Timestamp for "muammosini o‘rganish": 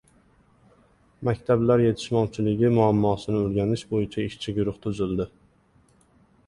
2.79-3.85